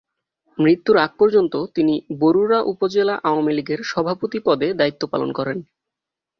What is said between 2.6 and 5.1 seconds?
উপজেলা আওয়ামীলীগের সভাপতি পদে দায়িত্ব